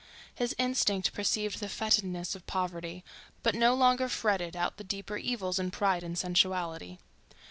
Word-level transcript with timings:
His 0.33 0.55
instinct 0.57 1.13
perceived 1.13 1.59
the 1.59 1.69
fetidness 1.69 2.33
of 2.33 2.47
poverty, 2.47 3.03
but 3.43 3.53
no 3.53 3.75
longer 3.75 4.09
ferreted 4.09 4.55
out 4.55 4.77
the 4.77 4.83
deeper 4.83 5.17
evils 5.17 5.59
in 5.59 5.69
pride 5.69 6.01
and 6.01 6.17
sensuality. 6.17 6.97